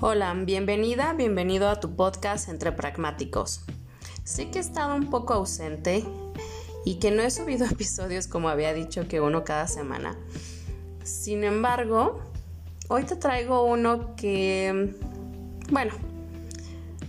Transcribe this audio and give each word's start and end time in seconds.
Hola, 0.00 0.32
bienvenida, 0.32 1.12
bienvenido 1.12 1.68
a 1.68 1.80
tu 1.80 1.96
podcast 1.96 2.48
Entre 2.48 2.70
Pragmáticos. 2.70 3.62
Sé 4.22 4.48
que 4.48 4.58
he 4.58 4.60
estado 4.60 4.94
un 4.94 5.10
poco 5.10 5.34
ausente 5.34 6.04
y 6.84 7.00
que 7.00 7.10
no 7.10 7.22
he 7.22 7.32
subido 7.32 7.66
episodios 7.70 8.28
como 8.28 8.48
había 8.48 8.72
dicho 8.72 9.08
que 9.08 9.20
uno 9.20 9.42
cada 9.42 9.66
semana. 9.66 10.16
Sin 11.02 11.42
embargo, 11.42 12.20
hoy 12.86 13.02
te 13.06 13.16
traigo 13.16 13.64
uno 13.64 14.14
que, 14.14 14.94
bueno, 15.72 15.94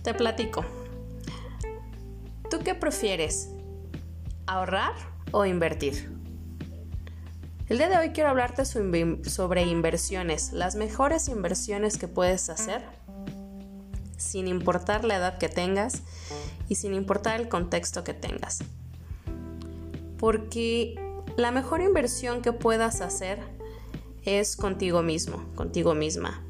te 0.02 0.12
platico. 0.12 0.64
¿Tú 2.50 2.58
qué 2.64 2.74
prefieres? 2.74 3.50
¿Ahorrar 4.46 4.94
o 5.30 5.46
invertir? 5.46 6.10
El 7.70 7.78
día 7.78 7.88
de 7.88 7.96
hoy 7.98 8.08
quiero 8.10 8.30
hablarte 8.30 8.64
sobre 8.64 9.62
inversiones, 9.62 10.52
las 10.52 10.74
mejores 10.74 11.28
inversiones 11.28 11.98
que 11.98 12.08
puedes 12.08 12.50
hacer 12.50 12.82
sin 14.16 14.48
importar 14.48 15.04
la 15.04 15.14
edad 15.14 15.38
que 15.38 15.48
tengas 15.48 16.02
y 16.68 16.74
sin 16.74 16.94
importar 16.94 17.40
el 17.40 17.48
contexto 17.48 18.02
que 18.02 18.12
tengas. 18.12 18.58
Porque 20.18 20.96
la 21.36 21.52
mejor 21.52 21.80
inversión 21.80 22.42
que 22.42 22.52
puedas 22.52 23.00
hacer 23.00 23.38
es 24.24 24.56
contigo 24.56 25.02
mismo, 25.02 25.44
contigo 25.54 25.94
misma. 25.94 26.42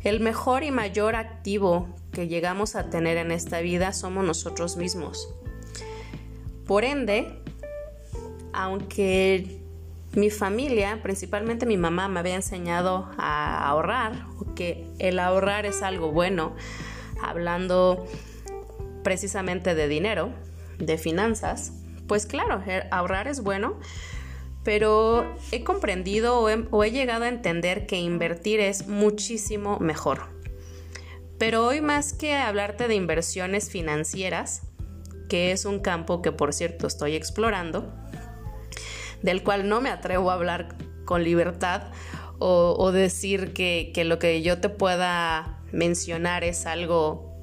El 0.00 0.20
mejor 0.20 0.62
y 0.62 0.70
mayor 0.70 1.16
activo 1.16 1.86
que 2.12 2.28
llegamos 2.28 2.76
a 2.76 2.88
tener 2.88 3.18
en 3.18 3.30
esta 3.30 3.60
vida 3.60 3.92
somos 3.92 4.24
nosotros 4.24 4.78
mismos. 4.78 5.28
Por 6.64 6.82
ende, 6.84 7.42
aunque 8.54 9.65
mi 10.16 10.30
familia, 10.30 11.00
principalmente 11.02 11.66
mi 11.66 11.76
mamá, 11.76 12.08
me 12.08 12.20
había 12.20 12.34
enseñado 12.34 13.10
a 13.18 13.68
ahorrar, 13.68 14.26
que 14.56 14.88
el 14.98 15.18
ahorrar 15.18 15.66
es 15.66 15.82
algo 15.82 16.10
bueno, 16.10 16.56
hablando 17.22 18.06
precisamente 19.04 19.74
de 19.74 19.88
dinero, 19.88 20.30
de 20.78 20.96
finanzas. 20.96 21.72
Pues 22.08 22.24
claro, 22.24 22.62
ahorrar 22.90 23.28
es 23.28 23.42
bueno, 23.42 23.78
pero 24.64 25.36
he 25.52 25.62
comprendido 25.62 26.40
o 26.40 26.48
he, 26.48 26.66
o 26.70 26.82
he 26.82 26.92
llegado 26.92 27.24
a 27.24 27.28
entender 27.28 27.86
que 27.86 27.98
invertir 27.98 28.58
es 28.58 28.88
muchísimo 28.88 29.78
mejor. 29.80 30.22
Pero 31.38 31.66
hoy 31.66 31.82
más 31.82 32.14
que 32.14 32.34
hablarte 32.34 32.88
de 32.88 32.94
inversiones 32.94 33.68
financieras, 33.68 34.62
que 35.28 35.52
es 35.52 35.66
un 35.66 35.80
campo 35.80 36.22
que 36.22 36.32
por 36.32 36.54
cierto 36.54 36.86
estoy 36.86 37.16
explorando, 37.16 37.92
del 39.22 39.42
cual 39.42 39.68
no 39.68 39.80
me 39.80 39.90
atrevo 39.90 40.30
a 40.30 40.34
hablar 40.34 40.76
con 41.04 41.24
libertad 41.24 41.82
o, 42.38 42.92
decir 42.92 43.52
que, 43.54 43.92
lo 44.04 44.18
que 44.18 44.42
yo 44.42 44.58
te 44.60 44.68
pueda 44.68 45.60
mencionar 45.72 46.44
es 46.44 46.66
algo 46.66 47.34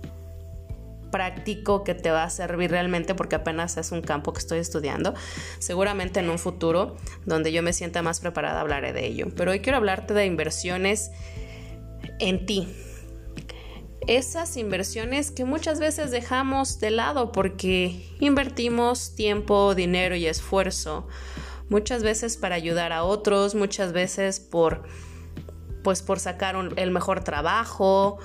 práctico 1.11 1.83
que 1.83 1.93
te 1.93 2.11
va 2.11 2.23
a 2.23 2.29
servir 2.29 2.71
realmente 2.71 3.15
porque 3.15 3.35
apenas 3.35 3.77
es 3.77 3.91
un 3.91 4.01
campo 4.01 4.33
que 4.33 4.39
estoy 4.39 4.59
estudiando. 4.59 5.13
Seguramente 5.59 6.19
en 6.19 6.29
un 6.29 6.39
futuro 6.39 6.95
donde 7.25 7.51
yo 7.51 7.63
me 7.63 7.73
sienta 7.73 8.01
más 8.01 8.19
preparada 8.19 8.61
hablaré 8.61 8.93
de 8.93 9.05
ello. 9.05 9.27
Pero 9.35 9.51
hoy 9.51 9.59
quiero 9.59 9.77
hablarte 9.77 10.13
de 10.13 10.25
inversiones 10.25 11.11
en 12.19 12.45
ti. 12.45 12.67
Esas 14.07 14.57
inversiones 14.57 15.31
que 15.31 15.45
muchas 15.45 15.79
veces 15.79 16.11
dejamos 16.11 16.79
de 16.79 16.91
lado 16.91 17.31
porque 17.31 18.05
invertimos 18.19 19.15
tiempo, 19.15 19.75
dinero 19.75 20.15
y 20.15 20.25
esfuerzo 20.25 21.07
muchas 21.73 22.03
veces 22.03 22.37
para 22.37 22.53
ayudar 22.53 22.93
a 22.93 23.03
otros, 23.03 23.55
muchas 23.55 23.93
veces 23.93 24.39
por 24.39 24.83
pues 25.83 26.03
por 26.03 26.19
sacar 26.19 26.55
el 26.75 26.91
mejor 26.91 27.23
trabajo, 27.23 28.19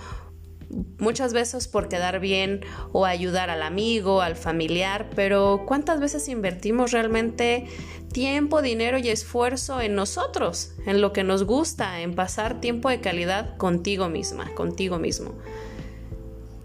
muchas 0.99 1.33
veces 1.33 1.67
por 1.67 1.89
quedar 1.89 2.21
bien 2.21 2.61
o 2.93 3.07
ayudar 3.07 3.49
al 3.49 3.63
amigo, 3.63 4.21
al 4.21 4.37
familiar, 4.37 5.09
pero 5.17 5.65
¿cuántas 5.67 5.99
veces 5.99 6.29
invertimos 6.29 6.93
realmente 6.93 7.67
tiempo, 8.13 8.61
dinero 8.61 8.99
y 8.99 9.09
esfuerzo 9.09 9.81
en 9.81 9.95
nosotros, 9.95 10.75
en 10.87 11.01
lo 11.01 11.15
que 11.15 11.25
nos 11.25 11.45
gusta, 11.45 12.03
en 12.03 12.15
pasar 12.15 12.61
tiempo 12.61 12.91
de 12.91 13.01
calidad 13.01 13.57
contigo 13.57 14.11
misma, 14.11 14.55
contigo 14.55 14.99
mismo? 14.99 15.35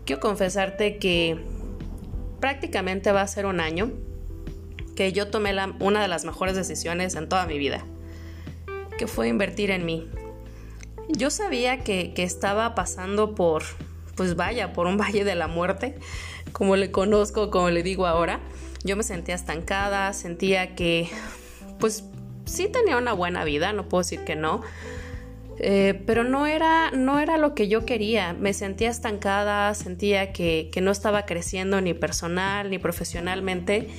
Quiero 0.05 0.19
confesarte 0.19 0.97
que 0.97 1.39
prácticamente 2.41 3.13
va 3.13 3.21
a 3.21 3.27
ser 3.27 3.45
un 3.45 3.61
año 3.61 4.12
que 4.95 5.11
yo 5.11 5.27
tomé 5.27 5.53
una 5.79 6.01
de 6.01 6.07
las 6.07 6.25
mejores 6.25 6.55
decisiones 6.55 7.15
en 7.15 7.29
toda 7.29 7.45
mi 7.45 7.57
vida, 7.57 7.83
que 8.97 9.07
fue 9.07 9.27
invertir 9.27 9.71
en 9.71 9.85
mí. 9.85 10.09
Yo 11.09 11.29
sabía 11.29 11.83
que, 11.83 12.13
estaba 12.17 12.75
pasando 12.75 13.35
por, 13.35 13.63
pues 14.15 14.35
vaya, 14.35 14.73
por 14.73 14.87
un 14.87 14.97
valle 15.01 15.23
de 15.23 15.35
la 15.35 15.47
muerte, 15.47 15.95
como 16.51 16.75
le 16.75 16.91
conozco, 16.91 17.49
como 17.49 17.69
le 17.69 17.83
digo 17.83 18.05
ahora. 18.05 18.39
Yo 18.83 18.97
me 18.97 19.03
sentía 19.03 19.35
estancada, 19.35 20.11
sentía 20.13 20.75
que, 20.75 21.09
pues 21.79 22.03
sí 22.45 22.67
tenía 22.67 22.97
una 22.97 23.13
buena 23.13 23.43
vida, 23.45 23.73
no 23.73 23.87
puedo 23.87 24.01
decir 24.01 24.19
que 24.25 24.35
no, 24.35 24.61
eh, 25.57 26.01
pero 26.05 26.23
no 26.23 26.47
era, 26.47 26.91
no 26.91 27.19
era 27.19 27.37
lo 27.37 27.55
que 27.55 27.67
yo 27.67 27.85
quería. 27.85 28.33
Me 28.33 28.53
sentía 28.53 28.89
estancada, 28.89 29.73
sentía 29.73 30.33
que, 30.33 30.69
que 30.71 30.81
no 30.81 30.91
estaba 30.91 31.25
creciendo 31.25 31.79
ni 31.79 31.93
personal 31.93 32.69
ni 32.69 32.77
profesionalmente 32.77 33.89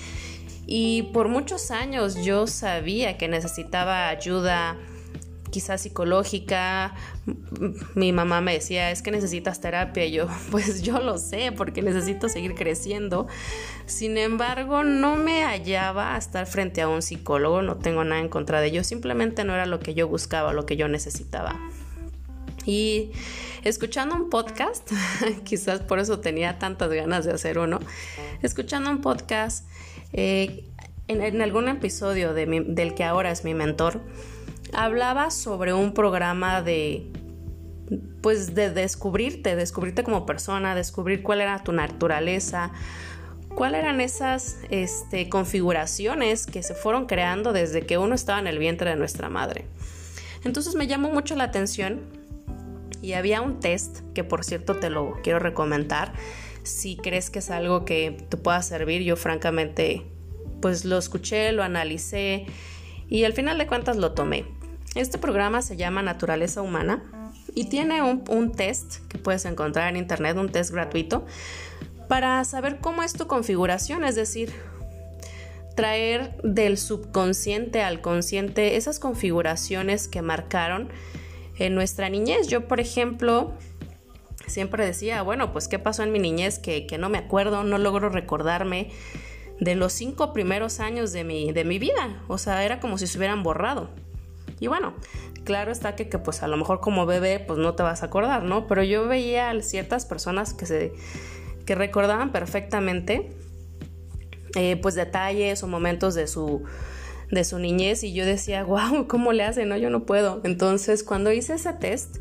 y 0.67 1.05
por 1.13 1.29
muchos 1.29 1.71
años 1.71 2.25
yo 2.25 2.47
sabía 2.47 3.19
que 3.19 3.29
necesitaba 3.29 4.09
ayuda 4.09 4.77
quizás 5.55 5.83
psicológica. 5.83 6.95
Mi 7.95 8.13
mamá 8.13 8.41
me 8.41 8.55
decía, 8.55 8.91
es 8.91 9.03
que 9.03 9.13
necesitas 9.13 9.61
terapia. 9.61 10.05
Y 10.05 10.11
yo, 10.11 10.27
pues 10.51 10.83
yo 10.83 10.99
lo 10.99 11.17
sé, 11.17 11.53
porque 11.53 11.81
necesito 11.81 12.29
seguir 12.29 12.57
creciendo. 12.57 13.29
Sin 13.87 14.19
embargo, 14.19 14.83
no 14.83 15.15
me 15.15 15.45
hallaba 15.45 16.17
a 16.17 16.19
estar 16.19 16.47
frente 16.47 16.83
a 16.83 16.89
un 16.89 17.03
psicólogo, 17.03 17.63
no 17.63 17.77
tengo 17.77 18.03
nada 18.03 18.21
en 18.21 18.29
contra 18.29 18.61
de 18.61 18.67
ello, 18.67 18.83
simplemente 18.83 19.45
no 19.45 19.55
era 19.55 19.67
lo 19.67 19.79
que 19.79 19.95
yo 19.95 20.09
buscaba, 20.09 20.53
lo 20.53 20.67
que 20.67 20.77
yo 20.77 20.89
necesitaba. 20.89 21.57
Y 22.67 23.13
escuchando 23.63 24.17
un 24.17 24.31
podcast, 24.31 24.91
quizás 25.45 25.81
por 25.81 26.01
eso 26.01 26.19
tenía 26.19 26.59
tantas 26.59 26.91
ganas 26.91 27.25
de 27.27 27.33
hacer 27.33 27.59
uno, 27.59 27.79
escuchando 28.43 28.91
un 28.91 29.01
podcast, 29.01 29.67
eh, 30.15 30.65
en, 31.09 31.43
algún 31.43 31.69
episodio 31.69 32.33
del 32.33 32.95
que 32.95 33.05
ahora 33.05 33.31
es 33.31 33.45
mi 33.45 33.53
mentor, 33.53 34.01
hablaba 34.73 35.31
sobre 35.31 35.73
un 35.73 35.93
programa 35.93 36.63
de, 36.63 37.11
pues, 38.23 38.55
de 38.55 38.71
descubrirte, 38.71 39.57
descubrirte 39.57 40.05
como 40.05 40.25
persona, 40.25 40.75
descubrir 40.75 41.23
cuál 41.23 41.41
era 41.41 41.63
tu 41.63 41.73
naturaleza, 41.73 42.73
cuáles 43.55 43.81
eran 43.81 44.01
esas 44.01 44.59
este, 44.71 45.29
configuraciones 45.29 46.47
que 46.47 46.63
se 46.63 46.75
fueron 46.75 47.07
creando 47.07 47.53
desde 47.53 47.83
que 47.83 47.99
uno 47.99 48.15
estaba 48.15 48.39
en 48.39 48.47
el 48.47 48.59
vientre 48.59 48.91
de 48.91 48.97
nuestra 48.97 49.29
madre. 49.29 49.67
Entonces 50.45 50.75
me 50.75 50.87
llamó 50.87 51.11
mucho 51.11 51.35
la 51.35 51.45
atención 51.45 52.01
y 53.03 53.15
había 53.15 53.43
un 53.43 53.61
test 53.61 54.01
que 54.15 54.25
por 54.25 54.45
cierto 54.45 54.77
te 54.77 54.91
lo 54.91 55.21
quiero 55.23 55.39
recomendar. 55.39 56.13
Si 56.65 56.97
crees 56.97 57.31
que 57.31 57.39
es 57.39 57.51
algo 57.51 57.85
que 57.85 58.27
te 58.29 58.37
pueda 58.37 58.61
servir, 58.63 59.03
yo 59.03 59.17
francamente 59.17 60.07
pues 60.61 60.85
lo 60.85 60.99
escuché, 60.99 61.53
lo 61.53 61.63
analicé 61.63 62.47
y 63.09 63.25
al 63.25 63.35
final 63.35 63.59
de 63.59 63.67
cuentas 63.67 63.97
lo 63.97 64.13
tomé. 64.13 64.47
Este 64.95 65.19
programa 65.19 65.61
se 65.61 65.77
llama 65.77 66.03
Naturaleza 66.03 66.63
Humana 66.63 67.33
y 67.55 67.69
tiene 67.69 68.03
un, 68.03 68.25
un 68.29 68.53
test 68.53 69.07
que 69.09 69.19
puedes 69.19 69.45
encontrar 69.45 69.89
en 69.91 69.97
internet, 69.97 70.37
un 70.37 70.51
test 70.51 70.73
gratuito, 70.73 71.27
para 72.09 72.43
saber 72.45 72.79
cómo 72.81 73.03
es 73.03 73.13
tu 73.13 73.27
configuración, 73.27 74.05
es 74.05 74.15
decir, 74.15 74.53
traer 75.75 76.37
del 76.43 76.79
subconsciente 76.79 77.83
al 77.83 78.01
consciente 78.01 78.77
esas 78.77 78.99
configuraciones 78.99 80.09
que 80.09 80.23
marcaron 80.23 80.89
en 81.59 81.75
nuestra 81.75 82.09
niñez. 82.09 82.49
Yo, 82.49 82.69
por 82.69 82.81
ejemplo, 82.81 83.53
siempre 84.47 84.85
decía, 84.85 85.23
bueno, 85.23 85.53
pues 85.53 85.69
qué 85.69 85.79
pasó 85.79 86.03
en 86.03 86.13
mi 86.13 86.19
niñez 86.19 86.59
que, 86.59 86.87
no 86.99 87.09
me 87.09 87.19
acuerdo, 87.19 87.65
no 87.65 87.79
logro 87.79 88.09
recordarme 88.09 88.91
de 89.61 89.75
los 89.75 89.93
cinco 89.93 90.33
primeros 90.33 90.81
años 90.81 91.13
de 91.13 91.25
mi, 91.25 91.53
de 91.53 91.65
mi 91.65 91.79
vida. 91.79 92.23
O 92.29 92.39
sea, 92.39 92.65
era 92.65 92.81
como 92.81 92.99
si 92.99 93.07
se 93.07 93.19
hubieran 93.19 93.43
borrado. 93.43 93.91
Y 94.61 94.67
bueno, 94.67 94.95
claro 95.45 95.73
está 95.73 95.97
que, 95.97 96.09
que, 96.09 96.19
pues 96.19 96.43
a 96.43 96.49
lo 96.49 96.57
mejor 96.57 96.81
como 96.81 97.07
bebé 97.07 97.41
pues 97.41 97.59
no 97.59 97.75
te 97.75 97.83
vas 97.83 98.03
a 98.03 98.07
acordar, 98.07 98.45
¿no? 98.45 98.67
Pero 98.67 98.83
yo 98.83 99.07
veía 99.07 99.51
a 99.51 99.63
ciertas 99.63 100.07
personas 100.07 100.55
que 100.55 100.67
se 100.67 100.93
que 101.67 101.75
recordaban 101.75 102.31
perfectamente 102.31 103.31
eh, 104.55 104.77
pues 104.77 104.95
detalles 104.95 105.63
o 105.63 105.67
momentos 105.67 106.15
de 106.15 106.27
su 106.27 106.63
de 107.31 107.45
su 107.45 107.59
niñez 107.59 108.05
y 108.05 108.13
yo 108.13 108.25
decía, 108.25 108.65
wow, 108.65 109.09
¿cómo 109.09 109.33
le 109.33 109.45
hace? 109.45 109.67
No, 109.67 109.77
yo 109.77 109.91
no 109.91 110.05
puedo. 110.05 110.41
Entonces, 110.45 111.03
cuando 111.03 111.33
hice 111.33 111.55
ese 111.55 111.73
test, 111.73 112.19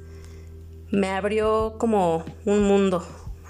me 0.94 1.10
abrió 1.10 1.78
como 1.80 2.24
un 2.46 2.62
mundo, 2.62 3.04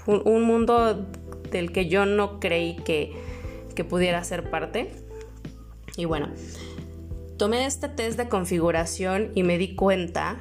un, 0.06 0.42
mundo 0.44 1.06
del 1.50 1.72
que 1.72 1.88
yo 1.88 2.06
no 2.06 2.40
creí 2.40 2.76
que, 2.76 3.12
que 3.74 3.84
pudiera 3.84 4.24
ser 4.24 4.48
parte. 4.48 4.90
Y 5.98 6.06
bueno, 6.06 6.30
tomé 7.36 7.66
este 7.66 7.90
test 7.90 8.16
de 8.16 8.30
configuración 8.30 9.30
y 9.34 9.42
me 9.42 9.58
di 9.58 9.76
cuenta 9.76 10.38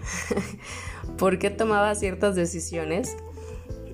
por 1.17 1.39
qué 1.39 1.49
tomaba 1.49 1.93
ciertas 1.95 2.35
decisiones. 2.35 3.17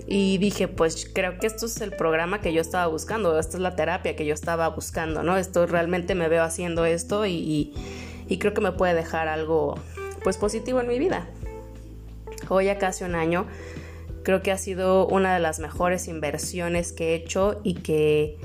Y 0.06 0.38
dije, 0.38 0.68
pues 0.68 1.10
creo 1.12 1.40
que 1.40 1.48
esto 1.48 1.66
es 1.66 1.82
el 1.82 1.92
programa 1.92 2.42
que 2.42 2.54
yo 2.54 2.62
estaba 2.62 2.86
buscando, 2.86 3.40
esta 3.40 3.58
es 3.58 3.62
la 3.62 3.76
terapia 3.76 4.16
que 4.16 4.26
yo 4.28 4.36
estaba 4.36 4.68
buscando, 4.70 5.24
¿no? 5.24 5.36
Esto 5.36 5.66
realmente 5.66 6.14
me 6.14 6.28
veo 6.30 6.44
haciendo 6.44 6.86
esto 6.86 7.26
y, 7.26 7.74
y 8.28 8.38
creo 8.38 8.54
que 8.54 8.62
me 8.62 8.72
puede 8.72 8.94
dejar 8.94 9.28
algo, 9.28 9.80
pues 10.24 10.38
positivo 10.38 10.80
en 10.80 10.88
mi 10.88 11.00
vida. 11.00 11.28
Hoy 12.48 12.66
ya 12.66 12.78
casi 12.78 13.04
un 13.04 13.16
año, 13.16 13.48
creo 14.24 14.42
que 14.42 14.52
ha 14.52 14.58
sido 14.58 15.08
una 15.08 15.34
de 15.34 15.40
las 15.40 15.60
mejores 15.60 16.08
inversiones 16.08 16.92
que 16.92 17.12
he 17.12 17.16
hecho 17.16 17.60
y 17.64 17.76
que 17.76 18.38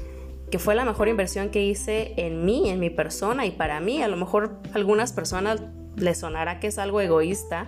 que 0.54 0.60
fue 0.60 0.76
la 0.76 0.84
mejor 0.84 1.08
inversión 1.08 1.50
que 1.50 1.64
hice 1.64 2.14
en 2.16 2.44
mí, 2.44 2.70
en 2.70 2.78
mi 2.78 2.88
persona 2.88 3.44
y 3.44 3.50
para 3.50 3.80
mí. 3.80 4.02
A 4.02 4.06
lo 4.06 4.16
mejor 4.16 4.58
a 4.72 4.76
algunas 4.76 5.12
personas 5.12 5.60
les 5.96 6.18
sonará 6.18 6.60
que 6.60 6.68
es 6.68 6.78
algo 6.78 7.00
egoísta. 7.00 7.66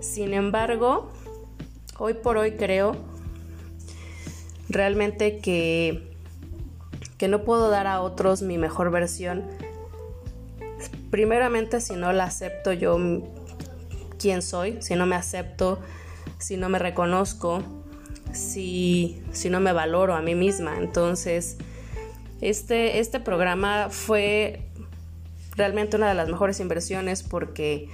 Sin 0.00 0.32
embargo, 0.32 1.10
hoy 1.98 2.14
por 2.14 2.38
hoy 2.38 2.52
creo 2.52 2.96
realmente 4.70 5.40
que, 5.40 6.10
que 7.18 7.28
no 7.28 7.44
puedo 7.44 7.68
dar 7.68 7.86
a 7.86 8.00
otros 8.00 8.40
mi 8.40 8.56
mejor 8.56 8.90
versión. 8.90 9.44
Primeramente 11.10 11.82
si 11.82 11.96
no 11.96 12.14
la 12.14 12.24
acepto 12.24 12.72
yo 12.72 12.98
quién 14.18 14.42
soy, 14.42 14.78
si 14.80 14.94
no 14.94 15.06
me 15.06 15.16
acepto, 15.16 15.80
si 16.38 16.56
no 16.56 16.68
me 16.68 16.78
reconozco, 16.78 17.62
si, 18.32 19.22
si 19.32 19.50
no 19.50 19.60
me 19.60 19.72
valoro 19.72 20.14
a 20.14 20.22
mí 20.22 20.34
misma. 20.34 20.78
Entonces, 20.78 21.56
este, 22.40 22.98
este 22.98 23.20
programa 23.20 23.88
fue 23.90 24.66
realmente 25.56 25.96
una 25.96 26.08
de 26.08 26.14
las 26.14 26.28
mejores 26.28 26.60
inversiones 26.60 27.22
porque 27.22 27.88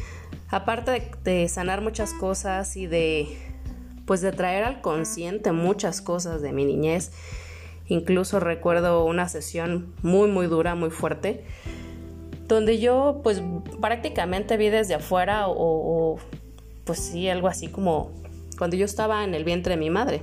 aparte 0.48 1.10
de, 1.24 1.48
sanar 1.48 1.80
muchas 1.80 2.12
cosas 2.12 2.76
y 2.76 2.86
de 2.86 3.28
pues 4.04 4.20
de 4.20 4.32
traer 4.32 4.64
al 4.64 4.80
consciente 4.80 5.52
muchas 5.52 6.02
cosas 6.02 6.42
de 6.42 6.52
mi 6.52 6.64
niñez, 6.64 7.12
incluso 7.86 8.40
recuerdo 8.40 9.04
una 9.04 9.28
sesión 9.28 9.94
muy 10.02 10.28
muy 10.28 10.48
dura, 10.48 10.74
muy 10.74 10.90
fuerte, 10.90 11.44
donde 12.48 12.78
yo 12.78 13.20
pues 13.22 13.42
prácticamente 13.80 14.56
vi 14.56 14.68
desde 14.68 14.94
afuera 14.94 15.44
o, 15.48 16.18
pues 16.84 16.98
sí, 16.98 17.28
algo 17.28 17.48
así 17.48 17.68
como 17.68 18.10
cuando 18.58 18.76
yo 18.76 18.84
estaba 18.84 19.24
en 19.24 19.34
el 19.34 19.44
vientre 19.44 19.74
de 19.74 19.80
mi 19.80 19.90
madre. 19.90 20.22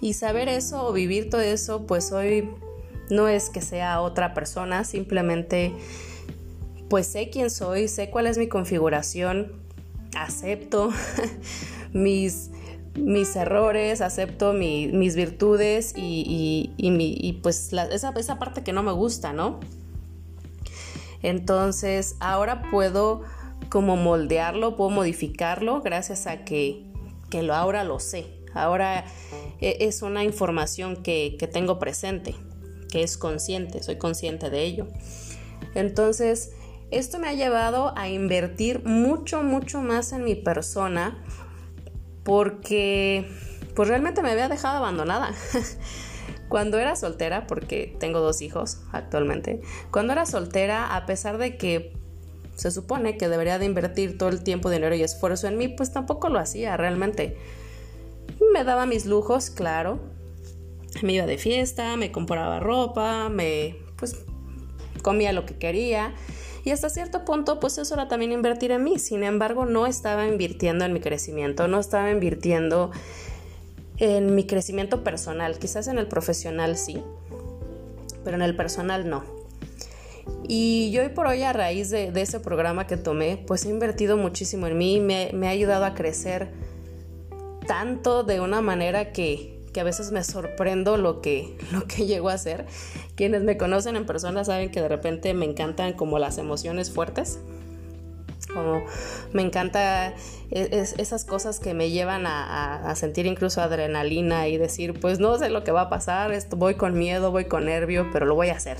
Y 0.00 0.12
saber 0.14 0.48
eso 0.48 0.86
o 0.86 0.92
vivir 0.92 1.28
todo 1.28 1.40
eso, 1.40 1.86
pues 1.86 2.12
hoy 2.12 2.48
no 3.10 3.28
es 3.28 3.50
que 3.50 3.60
sea 3.60 4.00
otra 4.00 4.32
persona, 4.32 4.84
simplemente 4.84 5.72
pues 6.88 7.06
sé 7.06 7.30
quién 7.30 7.50
soy, 7.50 7.88
sé 7.88 8.10
cuál 8.10 8.26
es 8.26 8.38
mi 8.38 8.48
configuración, 8.48 9.52
acepto 10.16 10.90
mis, 11.92 12.50
mis 12.94 13.34
errores, 13.36 14.00
acepto 14.00 14.52
mis 14.52 15.16
virtudes 15.16 15.92
y, 15.96 16.72
y, 16.76 17.32
pues 17.42 17.72
esa, 17.90 18.10
esa 18.10 18.38
parte 18.38 18.62
que 18.62 18.72
no 18.72 18.82
me 18.82 18.92
gusta, 18.92 19.32
¿no? 19.32 19.60
Entonces 21.22 22.16
ahora 22.20 22.62
puedo 22.70 23.22
como 23.70 23.96
moldearlo, 23.96 24.76
puedo 24.76 24.90
modificarlo 24.90 25.80
gracias 25.82 26.26
a 26.26 26.44
que, 26.44 26.84
que 27.30 27.42
lo, 27.42 27.54
ahora 27.54 27.84
lo 27.84 27.98
sé. 28.00 28.38
Ahora 28.54 29.04
eh, 29.60 29.78
es 29.80 30.02
una 30.02 30.24
información 30.24 30.96
que, 30.96 31.36
tengo 31.52 31.78
presente, 31.78 32.34
que 32.90 33.02
es 33.02 33.16
consciente, 33.16 33.82
soy 33.82 33.96
consciente 33.96 34.50
de 34.50 34.64
ello. 34.64 34.88
Entonces, 35.74 36.52
esto 36.90 37.18
me 37.18 37.28
ha 37.28 37.34
llevado 37.34 37.96
a 37.96 38.08
invertir 38.08 38.84
mucho, 38.84 39.42
mucho 39.42 39.80
más 39.80 40.12
en 40.12 40.24
mi 40.24 40.34
persona 40.34 41.22
porque 42.24 43.28
pues 43.74 43.88
realmente 43.88 44.22
me 44.22 44.30
había 44.30 44.48
dejado 44.48 44.78
abandonada. 44.78 45.32
cuando 46.48 46.78
era 46.78 46.96
soltera, 46.96 47.46
porque 47.46 47.96
tengo 47.98 48.20
dos 48.20 48.42
hijos 48.42 48.78
actualmente, 48.92 49.60
cuando 49.90 50.12
era 50.12 50.26
soltera, 50.26 50.94
a 50.94 51.06
pesar 51.06 51.38
de 51.38 51.56
que 51.56 51.92
se 52.56 52.72
supone 52.72 53.16
que 53.16 53.28
debería 53.28 53.58
de 53.58 53.66
invertir 53.66 54.18
todo 54.18 54.30
el 54.30 54.42
tiempo, 54.42 54.68
dinero 54.68 54.94
y 54.94 55.02
esfuerzo 55.02 55.46
en 55.46 55.56
mí, 55.56 55.68
pues 55.68 55.92
tampoco 55.92 56.28
lo 56.28 56.40
hacía 56.40 56.76
realmente. 56.76 57.36
Me 58.52 58.64
daba 58.64 58.84
mis 58.84 59.06
lujos, 59.06 59.50
claro. 59.50 60.00
Me 61.02 61.12
iba 61.12 61.26
de 61.26 61.38
fiesta, 61.38 61.96
me 61.96 62.10
compraba 62.10 62.58
ropa, 62.58 63.28
me 63.28 63.76
pues 63.96 64.16
comía 65.02 65.32
lo 65.32 65.46
que 65.46 65.56
quería. 65.56 66.14
Y 66.64 66.70
hasta 66.70 66.90
cierto 66.90 67.24
punto, 67.24 67.60
pues 67.60 67.78
eso 67.78 67.94
era 67.94 68.08
también 68.08 68.32
invertir 68.32 68.72
en 68.72 68.82
mí. 68.82 68.98
Sin 68.98 69.22
embargo, 69.22 69.64
no 69.64 69.86
estaba 69.86 70.26
invirtiendo 70.26 70.84
en 70.84 70.92
mi 70.92 71.00
crecimiento, 71.00 71.68
no 71.68 71.78
estaba 71.78 72.10
invirtiendo 72.10 72.90
en 73.98 74.34
mi 74.34 74.46
crecimiento 74.46 75.04
personal. 75.04 75.58
Quizás 75.58 75.88
en 75.88 75.98
el 75.98 76.06
profesional 76.06 76.76
sí, 76.76 77.02
pero 78.24 78.36
en 78.36 78.42
el 78.42 78.56
personal 78.56 79.08
no. 79.08 79.24
Y 80.46 80.90
yo 80.92 81.02
hoy 81.02 81.08
por 81.10 81.26
hoy, 81.26 81.42
a 81.42 81.52
raíz 81.52 81.90
de, 81.90 82.12
ese 82.14 82.40
programa 82.40 82.86
que 82.86 82.96
tomé, 82.96 83.42
pues 83.46 83.64
he 83.64 83.70
invertido 83.70 84.16
muchísimo 84.16 84.66
en 84.66 84.78
mí, 84.78 85.00
me, 85.00 85.30
me 85.34 85.46
ha 85.46 85.50
ayudado 85.50 85.84
a 85.84 85.94
crecer 85.94 86.48
tanto 87.66 88.24
de 88.24 88.40
una 88.40 88.60
manera 88.60 89.12
que, 89.12 89.56
a 89.78 89.84
veces 89.84 90.10
me 90.10 90.24
sorprendo 90.24 90.96
lo 90.96 91.20
que, 91.20 91.56
lo 91.72 91.86
que 91.86 92.06
llego 92.06 92.30
a 92.30 92.32
hacer. 92.32 92.66
Quienes 93.14 93.44
me 93.44 93.56
conocen 93.56 93.94
en 93.94 94.06
persona 94.06 94.44
saben 94.44 94.72
que 94.72 94.80
de 94.80 94.88
repente 94.88 95.32
me 95.34 95.44
encantan 95.44 95.92
como 95.92 96.18
las 96.18 96.38
emociones 96.38 96.90
fuertes. 96.90 97.38
Como 98.52 98.84
me 99.32 99.42
encanta 99.42 100.14
e, 100.50 100.84
esas 100.98 101.24
cosas 101.24 101.60
que 101.60 101.74
me 101.74 101.90
llevan 101.90 102.24
a, 102.26 102.94
sentir 102.96 103.26
incluso 103.26 103.60
adrenalina 103.60 104.48
y 104.48 104.56
decir, 104.56 104.98
pues 104.98 105.20
no 105.20 105.38
sé 105.38 105.50
lo 105.50 105.64
que 105.64 105.72
va 105.72 105.82
a 105.82 105.88
pasar, 105.88 106.32
esto, 106.32 106.56
voy 106.56 106.74
con 106.74 106.98
miedo, 106.98 107.30
voy 107.30 107.44
con 107.44 107.66
nervio, 107.66 108.08
pero 108.12 108.26
lo 108.26 108.34
voy 108.34 108.48
a 108.48 108.54
hacer. 108.54 108.78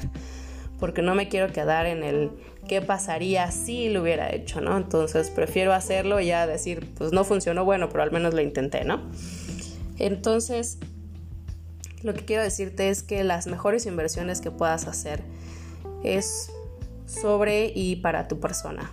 Porque 0.80 1.02
no 1.02 1.14
me 1.14 1.28
quiero 1.28 1.52
quedar 1.52 1.86
en 1.86 2.04
el 2.04 2.30
qué 2.68 2.80
pasaría 2.80 3.50
si 3.50 3.88
lo 3.88 4.02
hubiera 4.02 4.32
hecho, 4.32 4.60
¿no? 4.60 4.76
Entonces 4.76 5.30
prefiero 5.30 5.72
hacerlo 5.72 6.20
y 6.20 6.26
ya 6.26 6.46
decir, 6.46 6.88
pues 6.96 7.12
no 7.12 7.24
funcionó, 7.24 7.64
bueno, 7.64 7.88
pero 7.88 8.02
al 8.02 8.12
menos 8.12 8.34
lo 8.34 8.40
intenté, 8.40 8.84
¿no? 8.84 9.00
Entonces, 9.98 10.78
lo 12.02 12.14
que 12.14 12.24
quiero 12.24 12.42
decirte 12.42 12.90
es 12.90 13.02
que 13.02 13.24
las 13.24 13.48
mejores 13.48 13.86
inversiones 13.86 14.40
que 14.40 14.50
puedas 14.52 14.86
hacer 14.86 15.22
es 16.04 16.52
sobre 17.06 17.72
y 17.74 17.96
para 17.96 18.28
tu 18.28 18.38
persona. 18.38 18.92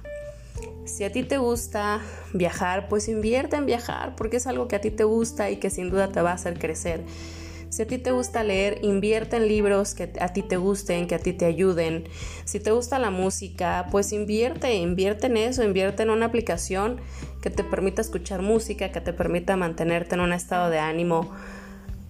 Si 0.86 1.04
a 1.04 1.12
ti 1.12 1.24
te 1.24 1.40
gusta 1.40 2.02
viajar, 2.34 2.88
pues 2.88 3.08
invierte 3.08 3.56
en 3.56 3.66
viajar 3.66 4.16
porque 4.16 4.38
es 4.38 4.46
algo 4.46 4.68
que 4.68 4.76
a 4.76 4.82
ti 4.82 4.92
te 4.92 5.04
gusta 5.04 5.50
y 5.50 5.58
que 5.58 5.72
sin 5.72 5.90
duda 5.90 6.12
te 6.12 6.22
va 6.22 6.32
a 6.32 6.36
hacer 6.36 6.60
crecer. 6.60 7.02
Si 7.70 7.82
a 7.82 7.88
ti 7.88 7.98
te 7.98 8.12
gusta 8.12 8.44
leer, 8.44 8.80
invierte 8.84 9.36
en 9.36 9.48
libros 9.48 9.96
que 9.96 10.14
a 10.22 10.32
ti 10.32 10.44
te 10.44 10.58
gusten, 10.58 11.08
que 11.08 11.16
a 11.16 11.20
ti 11.20 11.34
te 11.34 11.46
ayuden. 11.46 12.06
Si 12.46 12.60
te 12.60 12.72
gusta 12.72 13.00
la 13.00 13.10
música, 13.10 13.88
pues 13.92 14.14
invierte, 14.14 14.76
invierte 14.76 15.28
en 15.28 15.38
eso, 15.38 15.64
invierte 15.64 16.04
en 16.04 16.12
una 16.12 16.28
aplicación 16.28 17.02
que 17.42 17.50
te 17.50 17.64
permita 17.64 18.02
escuchar 18.02 18.44
música, 18.44 18.92
que 18.92 19.02
te 19.02 19.12
permita 19.12 19.58
mantenerte 19.58 20.16
en 20.16 20.22
un 20.22 20.34
estado 20.34 20.70
de 20.70 20.78
ánimo 20.78 21.32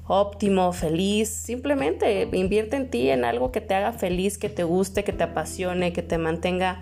óptimo, 0.07 0.71
feliz. 0.71 1.29
Simplemente 1.29 2.29
invierte 2.33 2.75
en 2.75 2.89
ti, 2.89 3.09
en 3.09 3.25
algo 3.25 3.51
que 3.51 3.61
te 3.61 3.73
haga 3.73 3.93
feliz, 3.93 4.37
que 4.37 4.49
te 4.49 4.63
guste, 4.63 5.03
que 5.03 5.13
te 5.13 5.23
apasione, 5.23 5.93
que 5.93 6.03
te 6.03 6.17
mantenga 6.17 6.81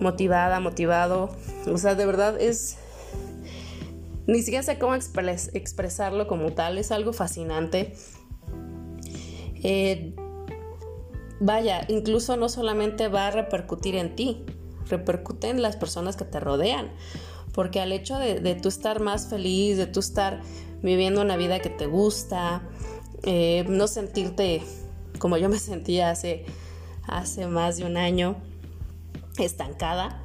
motivada, 0.00 0.60
motivado. 0.60 1.30
O 1.70 1.78
sea, 1.78 1.94
de 1.94 2.06
verdad 2.06 2.40
es... 2.40 2.78
Ni 4.26 4.38
siquiera 4.40 4.62
sé 4.62 4.78
cómo 4.78 4.94
expresarlo 4.94 6.26
como 6.26 6.52
tal, 6.52 6.78
es 6.78 6.90
algo 6.92 7.12
fascinante. 7.12 7.94
Eh, 9.62 10.14
vaya, 11.40 11.84
incluso 11.88 12.36
no 12.36 12.48
solamente 12.48 13.08
va 13.08 13.26
a 13.26 13.30
repercutir 13.30 13.96
en 13.96 14.16
ti, 14.16 14.44
repercute 14.88 15.50
en 15.50 15.60
las 15.60 15.76
personas 15.76 16.16
que 16.16 16.24
te 16.24 16.40
rodean. 16.40 16.90
Porque 17.52 17.80
al 17.80 17.92
hecho 17.92 18.18
de, 18.18 18.54
tú 18.54 18.68
estar 18.68 19.00
más 19.00 19.28
feliz, 19.28 19.76
de 19.76 19.86
tú 19.86 20.00
estar 20.00 20.40
viviendo 20.82 21.20
una 21.20 21.36
vida 21.36 21.60
que 21.60 21.70
te 21.70 21.86
gusta, 21.86 22.62
eh, 23.24 23.64
no 23.68 23.88
sentirte 23.88 24.62
como 25.18 25.36
yo 25.36 25.48
me 25.48 25.58
sentía 25.58 26.10
hace, 26.10 26.44
hace 27.06 27.46
más 27.46 27.76
de 27.76 27.84
un 27.84 27.96
año, 27.96 28.36
estancada, 29.38 30.22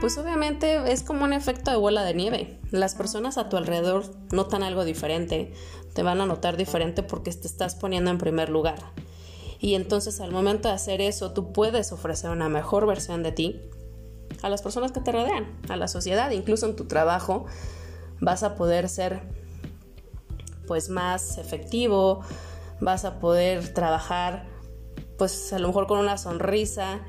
pues 0.00 0.16
obviamente 0.16 0.90
es 0.90 1.02
como 1.02 1.24
un 1.24 1.32
efecto 1.32 1.70
de 1.70 1.76
bola 1.76 2.02
de 2.04 2.14
nieve. 2.14 2.58
Las 2.70 2.94
personas 2.94 3.36
a 3.36 3.48
tu 3.48 3.56
alrededor 3.56 4.04
notan 4.32 4.62
algo 4.62 4.84
diferente, 4.84 5.52
te 5.94 6.02
van 6.02 6.20
a 6.20 6.26
notar 6.26 6.56
diferente 6.56 7.02
porque 7.02 7.32
te 7.32 7.46
estás 7.46 7.74
poniendo 7.74 8.10
en 8.10 8.18
primer 8.18 8.48
lugar. 8.48 8.78
Y 9.58 9.74
entonces 9.74 10.20
al 10.20 10.32
momento 10.32 10.68
de 10.68 10.74
hacer 10.74 11.02
eso, 11.02 11.32
tú 11.32 11.52
puedes 11.52 11.92
ofrecer 11.92 12.30
una 12.30 12.48
mejor 12.48 12.86
versión 12.86 13.22
de 13.22 13.32
ti 13.32 13.60
a 14.42 14.48
las 14.48 14.62
personas 14.62 14.90
que 14.92 15.00
te 15.00 15.12
rodean, 15.12 15.60
a 15.68 15.76
la 15.76 15.86
sociedad, 15.86 16.30
incluso 16.30 16.66
en 16.66 16.76
tu 16.76 16.86
trabajo 16.86 17.44
vas 18.20 18.42
a 18.42 18.54
poder 18.54 18.88
ser 18.88 19.20
pues 20.66 20.88
más 20.88 21.36
efectivo, 21.36 22.22
vas 22.80 23.04
a 23.04 23.18
poder 23.18 23.74
trabajar 23.74 24.46
pues 25.18 25.52
a 25.52 25.58
lo 25.58 25.68
mejor 25.68 25.86
con 25.86 25.98
una 25.98 26.16
sonrisa 26.16 27.00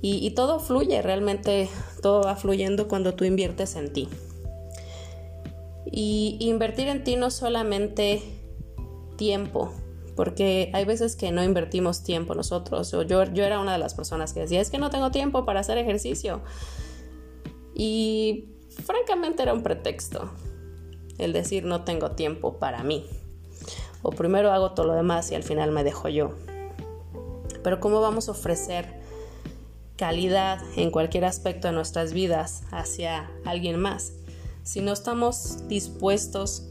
Y, 0.00 0.30
todo 0.30 0.60
fluye, 0.60 1.02
realmente 1.02 1.68
todo 2.02 2.22
va 2.22 2.36
fluyendo 2.36 2.86
cuando 2.86 3.14
tú 3.14 3.24
inviertes 3.24 3.74
en 3.74 3.92
ti. 3.92 4.08
Y 5.86 6.36
invertir 6.40 6.86
en 6.86 7.02
ti 7.02 7.16
no 7.16 7.32
solamente 7.32 8.22
tiempo, 9.16 9.72
porque 10.14 10.70
hay 10.72 10.84
veces 10.84 11.16
que 11.16 11.32
no 11.32 11.42
invertimos 11.42 12.04
tiempo 12.04 12.36
nosotros. 12.36 12.92
Yo, 12.92 13.24
yo 13.24 13.44
era 13.44 13.58
una 13.58 13.72
de 13.72 13.78
las 13.78 13.94
personas 13.94 14.32
que 14.32 14.40
decía, 14.40 14.60
es 14.60 14.70
que 14.70 14.78
no 14.78 14.90
tengo 14.90 15.10
tiempo 15.10 15.44
para 15.44 15.60
hacer 15.60 15.78
ejercicio. 15.78 16.42
Y 17.74 18.50
francamente 18.84 19.42
era 19.42 19.52
un 19.52 19.64
pretexto 19.64 20.30
el 21.18 21.32
decir 21.32 21.64
no 21.64 21.84
tengo 21.84 22.12
tiempo 22.12 22.58
para 22.58 22.82
mí. 22.82 23.04
O 24.02 24.10
primero 24.10 24.52
hago 24.52 24.72
todo 24.72 24.86
lo 24.86 24.94
demás 24.94 25.30
y 25.32 25.34
al 25.34 25.42
final 25.42 25.72
me 25.72 25.84
dejo 25.84 26.08
yo. 26.08 26.30
Pero 27.62 27.80
¿cómo 27.80 28.00
vamos 28.00 28.28
a 28.28 28.32
ofrecer 28.32 28.97
calidad 29.98 30.60
en 30.76 30.90
cualquier 30.90 31.26
aspecto 31.26 31.68
de 31.68 31.74
nuestras 31.74 32.14
vidas 32.14 32.62
hacia 32.70 33.30
alguien 33.44 33.78
más 33.78 34.14
si 34.62 34.80
no 34.80 34.92
estamos 34.92 35.68
dispuestos 35.68 36.70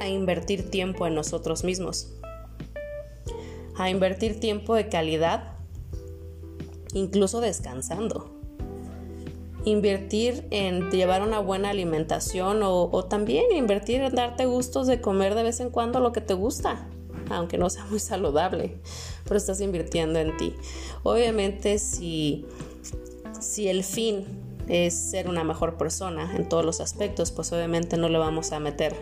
a 0.00 0.08
invertir 0.08 0.70
tiempo 0.70 1.06
en 1.06 1.14
nosotros 1.14 1.64
mismos? 1.64 2.12
A 3.76 3.90
invertir 3.90 4.40
tiempo 4.40 4.74
de 4.74 4.88
calidad, 4.88 5.54
incluso 6.94 7.40
descansando 7.40 8.36
invertir 9.66 10.46
en 10.50 10.90
llevar 10.90 11.22
una 11.22 11.40
buena 11.40 11.70
alimentación 11.70 12.60
o, 12.62 13.04
también 13.06 13.46
invertir 13.52 14.00
en 14.00 14.14
darte 14.14 14.46
gustos 14.46 14.86
de 14.86 15.00
comer 15.00 15.34
de 15.34 15.42
vez 15.42 15.58
en 15.58 15.70
cuando 15.70 15.98
lo 15.98 16.12
que 16.12 16.20
te 16.20 16.34
gusta, 16.34 16.86
aunque 17.30 17.58
no 17.58 17.70
sea 17.70 17.84
muy 17.86 17.98
saludable, 17.98 18.76
pero 19.24 19.36
estás 19.36 19.60
invirtiendo 19.60 20.18
en 20.18 20.36
ti. 20.36 20.54
Obviamente 21.02 21.78
si, 21.78 22.46
si 23.40 23.68
el 23.68 23.84
fin 23.84 24.24
es 24.68 24.94
ser 24.94 25.28
una 25.28 25.44
mejor 25.44 25.76
persona 25.76 26.34
en 26.36 26.48
todos 26.48 26.64
los 26.64 26.80
aspectos, 26.80 27.30
pues 27.30 27.52
obviamente 27.52 27.96
no 27.96 28.08
le 28.08 28.18
vamos 28.18 28.52
a 28.52 28.60
meter 28.60 28.96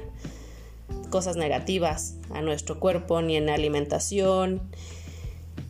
cosas 1.11 1.37
negativas 1.37 2.17
a 2.31 2.43
nuestro 2.43 2.81
cuerpo, 2.81 3.23
ni 3.23 3.37
en 3.37 3.49
alimentación, 3.49 4.61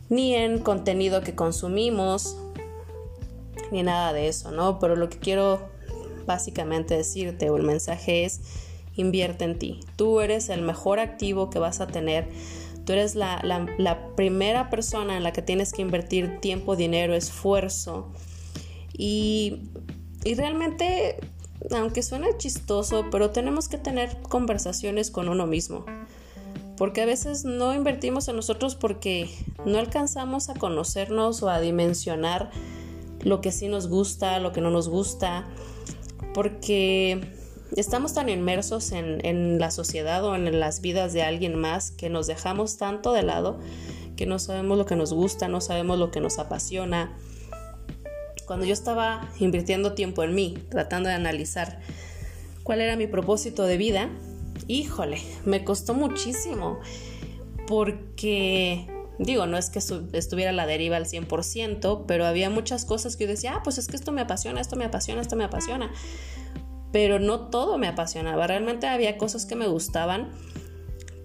ni 0.09 0.35
en 0.35 0.59
contenido 0.59 1.21
que 1.21 1.35
consumimos, 1.35 2.37
ni 3.71 3.83
nada 3.83 4.13
de 4.13 4.27
eso, 4.27 4.51
¿no? 4.51 4.79
Pero 4.79 4.95
lo 4.95 5.09
que 5.09 5.19
quiero 5.19 5.59
básicamente 6.25 6.95
decirte 6.95 7.49
o 7.49 7.57
el 7.57 7.63
mensaje 7.63 8.25
es 8.25 8.41
invierte 8.95 9.45
en 9.45 9.59
ti. 9.59 9.79
Tú 9.95 10.21
eres 10.21 10.49
el 10.49 10.61
mejor 10.61 10.99
activo 10.99 11.49
que 11.49 11.59
vas 11.59 11.81
a 11.81 11.87
tener. 11.87 12.29
Tú 12.85 12.93
eres 12.93 13.15
la, 13.15 13.39
primera 14.15 14.69
persona 14.69 15.17
en 15.17 15.23
la 15.23 15.33
que 15.33 15.41
tienes 15.41 15.73
que 15.73 15.81
invertir 15.81 16.39
tiempo, 16.39 16.75
dinero, 16.75 17.15
esfuerzo. 17.15 18.11
Y, 18.93 19.63
y 20.23 20.35
realmente, 20.35 21.17
aunque 21.71 22.03
suene 22.03 22.37
chistoso, 22.37 23.05
pero 23.11 23.31
tenemos 23.31 23.67
que 23.67 23.77
tener 23.77 24.17
conversaciones 24.21 25.11
con 25.11 25.29
uno 25.29 25.47
mismo. 25.47 25.85
Porque 26.77 27.01
a 27.01 27.05
veces 27.05 27.45
no 27.45 27.73
invertimos 27.73 28.27
en 28.27 28.35
nosotros 28.35 28.75
porque 28.75 29.29
no 29.65 29.77
alcanzamos 29.77 30.49
a 30.49 30.55
conocernos 30.55 31.41
o 31.41 31.49
a 31.49 31.61
dimensionar 31.61 32.51
lo 33.21 33.41
que 33.41 33.51
sí 33.51 33.67
nos 33.67 33.87
gusta, 33.87 34.39
lo 34.39 34.51
que 34.51 34.61
no 34.61 34.69
nos 34.69 34.89
gusta, 34.89 35.47
porque 36.33 37.21
estamos 37.81 38.13
tan 38.13 38.29
inmersos 38.29 38.91
en, 38.91 39.59
la 39.59 39.71
sociedad 39.71 40.23
o 40.23 40.35
en 40.35 40.59
las 40.59 40.81
vidas 40.81 41.13
de 41.13 41.23
alguien 41.23 41.55
más 41.55 41.91
que 41.91 42.09
nos 42.09 42.27
dejamos 42.27 42.77
tanto 42.77 43.13
de 43.13 43.23
lado 43.23 43.59
que 44.15 44.25
no 44.25 44.39
sabemos 44.39 44.77
lo 44.77 44.85
que 44.85 44.95
nos 44.95 45.11
gusta, 45.11 45.47
no 45.47 45.59
sabemos 45.59 45.99
lo 45.99 46.09
que 46.09 46.21
nos 46.21 46.39
apasiona. 46.39 47.17
Cuando 48.45 48.65
yo 48.65 48.73
estaba 48.73 49.29
invirtiendo 49.39 49.93
tiempo 49.93 50.23
en 50.23 50.33
mí, 50.33 50.57
tratando 50.69 51.09
de 51.09 51.15
analizar 51.15 51.81
cuál 52.63 52.79
era 52.79 52.95
mi 52.95 53.07
propósito 53.07 53.63
de 53.63 53.75
vida, 53.75 54.09
híjole, 54.67 55.21
me 55.43 55.65
costó 55.65 55.93
muchísimo 55.93 56.79
porque 57.67 58.87
Digo, 59.17 59.45
no 59.45 59.57
es 59.57 59.69
que 59.69 59.79
estuviera 59.79 60.49
a 60.49 60.53
la 60.53 60.65
deriva 60.65 60.97
al 60.97 61.05
100%, 61.05 62.03
pero 62.05 62.25
había 62.25 62.49
muchas 62.49 62.83
cosas 62.83 63.15
que 63.15 63.23
yo 63.23 63.29
decía, 63.29 63.55
ah, 63.55 63.61
pues 63.63 63.77
es 63.77 63.87
que 63.87 63.95
esto 63.95 64.11
me 64.11 64.21
apasiona, 64.21 64.59
esto 64.59 64.75
me 64.75 64.83
apasiona, 64.83 65.21
esto 65.21 65.37
me 65.37 65.45
apasiona. 65.45 65.91
Pero 66.95 67.19
no 67.19 67.41
todo 67.49 67.77
me 67.77 67.89
apasionaba. 67.89 68.47
Realmente 68.47 68.87
había 68.87 69.17
cosas 69.17 69.45
que 69.45 69.57
me 69.57 69.67
gustaban, 69.67 70.31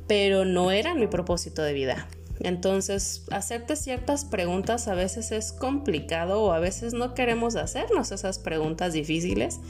pero 0.08 0.44
no 0.44 0.72
eran 0.72 0.98
mi 0.98 1.06
propósito 1.06 1.62
de 1.62 1.72
vida. 1.72 2.08
Entonces, 2.40 3.22
hacerte 3.30 3.76
ciertas 3.76 4.24
preguntas 4.24 4.88
a 4.88 4.96
veces 4.96 5.30
es 5.30 5.52
complicado 5.52 6.42
o 6.42 6.50
a 6.50 6.58
veces 6.58 6.92
no 6.92 7.14
queremos 7.14 7.54
hacernos 7.54 8.10
esas 8.10 8.40
preguntas 8.40 8.94
difíciles 8.94 9.60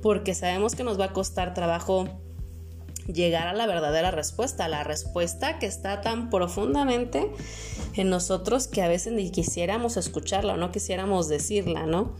porque 0.00 0.34
sabemos 0.34 0.74
que 0.74 0.82
nos 0.82 0.98
va 0.98 1.04
a 1.04 1.12
costar 1.12 1.52
trabajo 1.52 2.08
llegar 3.06 3.48
a 3.48 3.52
la 3.52 3.66
verdadera 3.66 4.12
respuesta, 4.12 4.66
la 4.66 4.82
respuesta 4.82 5.58
que 5.58 5.66
está 5.66 6.00
tan 6.00 6.30
profundamente 6.30 7.30
en 7.96 8.08
nosotros 8.08 8.66
que 8.66 8.80
a 8.80 8.88
veces 8.88 9.12
ni 9.12 9.30
quisiéramos 9.30 9.98
escucharla 9.98 10.54
o 10.54 10.56
no 10.56 10.72
quisiéramos 10.72 11.28
decirla, 11.28 11.84
¿no? 11.84 12.14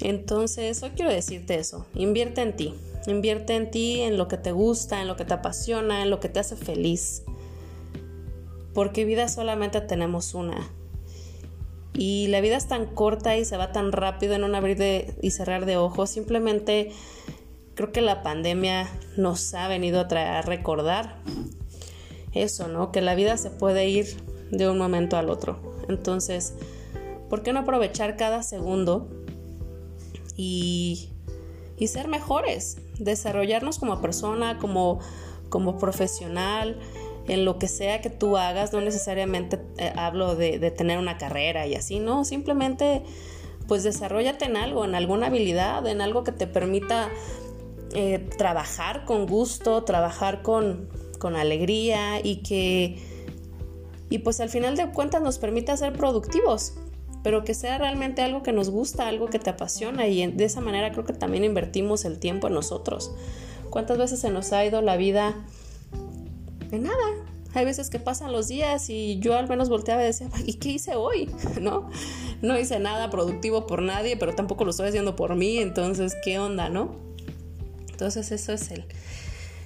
Entonces, 0.00 0.82
hoy 0.82 0.90
quiero 0.90 1.10
decirte 1.10 1.56
eso, 1.56 1.86
invierte 1.94 2.42
en 2.42 2.56
ti, 2.56 2.74
invierte 3.06 3.54
en 3.54 3.70
ti, 3.70 4.00
en 4.00 4.16
lo 4.16 4.28
que 4.28 4.36
te 4.36 4.52
gusta, 4.52 5.00
en 5.00 5.08
lo 5.08 5.16
que 5.16 5.24
te 5.24 5.34
apasiona, 5.34 6.02
en 6.02 6.10
lo 6.10 6.20
que 6.20 6.28
te 6.28 6.40
hace 6.40 6.56
feliz, 6.56 7.22
porque 8.72 9.04
vida 9.04 9.28
solamente 9.28 9.80
tenemos 9.80 10.34
una. 10.34 10.70
Y 11.92 12.26
la 12.26 12.40
vida 12.40 12.56
es 12.56 12.66
tan 12.66 12.86
corta 12.86 13.36
y 13.36 13.44
se 13.44 13.56
va 13.56 13.70
tan 13.70 13.92
rápido 13.92 14.34
en 14.34 14.42
un 14.42 14.56
abrir 14.56 15.14
y 15.22 15.30
cerrar 15.30 15.64
de 15.64 15.76
ojos, 15.76 16.10
simplemente 16.10 16.90
creo 17.76 17.92
que 17.92 18.00
la 18.00 18.22
pandemia 18.22 18.88
nos 19.16 19.54
ha 19.54 19.68
venido 19.68 20.00
a, 20.00 20.08
traer, 20.08 20.28
a 20.28 20.42
recordar 20.42 21.16
eso, 22.32 22.66
¿no? 22.66 22.90
Que 22.90 23.00
la 23.00 23.14
vida 23.14 23.36
se 23.36 23.50
puede 23.50 23.88
ir 23.88 24.06
de 24.50 24.68
un 24.68 24.76
momento 24.76 25.16
al 25.16 25.30
otro. 25.30 25.76
Entonces, 25.88 26.54
¿por 27.30 27.42
qué 27.42 27.52
no 27.52 27.60
aprovechar 27.60 28.16
cada 28.16 28.42
segundo 28.42 29.08
y, 30.36 31.10
y 31.76 31.88
ser 31.88 32.08
mejores? 32.08 32.78
Desarrollarnos 32.98 33.78
como 33.78 34.00
persona, 34.00 34.58
como, 34.58 35.00
como 35.48 35.78
profesional, 35.78 36.78
en 37.26 37.44
lo 37.44 37.58
que 37.58 37.68
sea 37.68 38.00
que 38.00 38.10
tú 38.10 38.36
hagas, 38.36 38.72
no 38.72 38.80
necesariamente 38.80 39.60
eh, 39.78 39.92
hablo 39.96 40.36
de, 40.36 40.58
tener 40.70 40.98
una 40.98 41.16
carrera 41.16 41.66
y 41.66 41.74
así, 41.74 41.98
no, 41.98 42.24
simplemente 42.24 43.02
pues 43.66 43.82
desarrollate 43.82 44.44
en 44.44 44.56
algo, 44.56 44.84
en 44.84 44.94
alguna 44.94 45.28
habilidad, 45.28 45.86
en 45.86 46.02
algo 46.02 46.22
que 46.22 46.32
te 46.32 46.46
permita 46.46 47.08
eh, 47.94 48.18
trabajar 48.36 49.06
con 49.06 49.26
gusto, 49.26 49.84
trabajar 49.84 50.42
con, 50.42 50.90
con 51.18 51.34
alegría 51.34 52.20
y 52.22 52.36
que, 52.42 52.98
y 54.10 54.18
pues 54.18 54.40
al 54.40 54.50
final 54.50 54.76
de 54.76 54.90
cuentas 54.90 55.22
nos 55.22 55.38
permita 55.38 55.76
ser 55.78 55.94
productivos, 55.94 56.74
pero 57.24 57.42
que 57.42 57.54
sea 57.54 57.78
realmente 57.78 58.22
algo 58.22 58.42
que 58.42 58.52
nos 58.52 58.68
gusta, 58.68 59.08
algo 59.08 59.28
que 59.28 59.38
te 59.38 59.48
apasiona 59.48 60.06
y 60.06 60.30
de 60.30 60.44
esa 60.44 60.60
manera 60.60 60.92
creo 60.92 61.04
que 61.06 61.14
también 61.14 61.42
invertimos 61.42 62.04
el 62.04 62.18
tiempo 62.18 62.48
en 62.48 62.54
nosotros. 62.54 63.12
¿Cuántas 63.70 63.96
veces 63.96 64.20
se 64.20 64.30
nos 64.30 64.52
ha 64.52 64.64
ido 64.64 64.82
la 64.82 64.98
vida 64.98 65.34
de 66.70 66.78
nada? 66.78 66.94
Hay 67.54 67.64
veces 67.64 67.88
que 67.88 67.98
pasan 67.98 68.30
los 68.30 68.48
días 68.48 68.90
y 68.90 69.18
yo 69.20 69.38
al 69.38 69.48
menos 69.48 69.70
volteaba 69.70 70.02
y 70.02 70.06
decía, 70.06 70.28
¿y 70.44 70.54
qué 70.54 70.68
hice 70.68 70.96
hoy? 70.96 71.30
¿No? 71.60 71.88
No 72.42 72.58
hice 72.58 72.78
nada 72.78 73.08
productivo 73.08 73.66
por 73.66 73.80
nadie, 73.80 74.18
pero 74.18 74.34
tampoco 74.34 74.64
lo 74.64 74.72
estoy 74.72 74.88
haciendo 74.88 75.16
por 75.16 75.34
mí, 75.34 75.58
entonces, 75.58 76.14
¿qué 76.22 76.38
onda, 76.38 76.68
no? 76.68 76.94
Entonces 77.90 78.32
eso 78.32 78.52
es 78.52 78.70
el, 78.70 78.84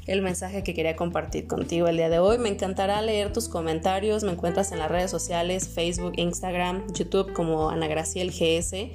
el 0.08 0.22
mensaje 0.22 0.62
que 0.62 0.72
quería 0.72 0.96
compartir 0.96 1.46
contigo 1.46 1.86
el 1.86 1.98
día 1.98 2.08
de 2.08 2.18
hoy. 2.18 2.38
Me 2.38 2.48
encantará 2.48 3.02
leer 3.02 3.30
tus 3.30 3.48
comentarios. 3.48 4.24
Me 4.24 4.32
encuentras 4.32 4.72
en 4.72 4.78
las 4.78 4.90
redes 4.90 5.10
sociales, 5.10 5.68
Facebook, 5.68 6.14
Instagram, 6.16 6.90
YouTube 6.94 7.34
como 7.34 7.68
Ana 7.68 7.88
Graciel 7.88 8.30
GS. 8.30 8.90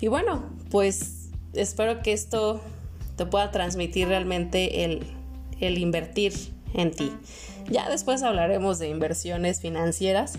Y 0.00 0.08
bueno, 0.08 0.44
pues 0.70 1.30
espero 1.52 2.00
que 2.00 2.12
esto 2.12 2.60
te 3.16 3.26
pueda 3.26 3.50
transmitir 3.50 4.06
realmente 4.06 4.84
el, 4.84 5.04
invertir 5.78 6.32
en 6.74 6.92
ti. 6.92 7.12
Ya 7.68 7.90
después 7.90 8.22
hablaremos 8.22 8.78
de 8.78 8.90
inversiones 8.90 9.60
financieras. 9.60 10.34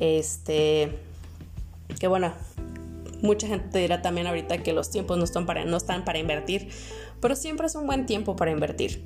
Este, 0.00 0.98
que 2.00 2.08
bueno, 2.08 2.32
mucha 3.20 3.48
gente 3.48 3.78
dirá 3.80 4.00
también 4.00 4.28
ahorita 4.28 4.62
que 4.62 4.72
los 4.72 4.90
tiempos 4.90 5.18
no 5.18 5.24
están 5.24 6.04
para 6.04 6.18
invertir 6.18 6.70
pero 7.24 7.36
siempre 7.36 7.68
es 7.68 7.74
un 7.74 7.86
buen 7.86 8.04
tiempo 8.04 8.36
para 8.36 8.50
invertir. 8.50 9.02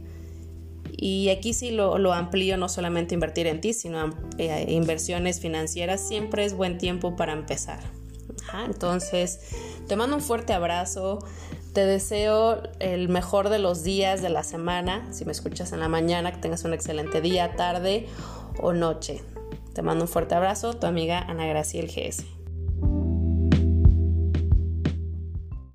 Y 0.90 1.28
aquí 1.28 1.54
sí 1.54 1.70
lo, 1.70 2.12
amplío, 2.12 2.56
no 2.56 2.68
solamente 2.68 3.14
invertir 3.14 3.46
en 3.46 3.60
ti, 3.60 3.72
sino 3.72 4.10
eh, 4.38 4.66
inversiones 4.70 5.38
financieras, 5.38 6.00
siempre 6.00 6.44
es 6.44 6.52
buen 6.52 6.78
tiempo 6.78 7.14
para 7.14 7.32
empezar. 7.32 7.78
entonces, 8.66 9.38
te 9.86 9.94
mando 9.94 10.16
un 10.16 10.20
fuerte 10.20 10.52
abrazo, 10.52 11.20
te 11.74 11.86
deseo 11.86 12.60
el 12.80 13.08
mejor 13.08 13.50
de 13.50 13.60
los 13.60 13.84
días 13.84 14.20
de 14.20 14.30
la 14.30 14.42
semana, 14.42 15.06
si 15.12 15.24
me 15.24 15.30
escuchas 15.30 15.70
en 15.70 15.78
la 15.78 15.88
mañana, 15.88 16.32
que 16.32 16.38
tengas 16.38 16.64
un 16.64 16.74
excelente 16.74 17.20
día, 17.20 17.54
tarde 17.54 18.08
o 18.60 18.72
noche. 18.72 19.22
Te 19.74 19.82
mando 19.82 20.06
un 20.06 20.08
fuerte 20.08 20.34
abrazo, 20.34 20.74
tu 20.74 20.88
amiga 20.88 21.20
Ana 21.20 21.46
Graciel 21.46 21.86
GS. 21.86 22.37